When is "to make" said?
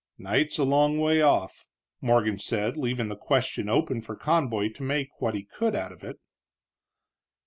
4.69-5.21